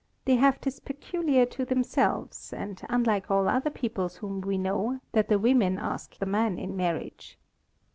[0.25, 5.27] They have this peculiar to themselves, and unlike all other peoples whom we know, that
[5.29, 7.37] the woman asks the man in marriage.